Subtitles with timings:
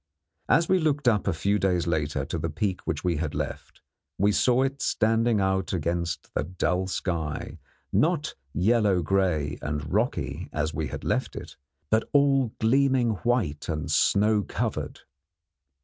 [0.49, 3.81] As we looked up a few days later to the peak which we had left,
[4.17, 7.59] we saw it standing out against the dull sky,
[7.93, 11.55] not yellow grey and rocky as we had left it,
[11.91, 15.01] but all gleaming white and snow covered.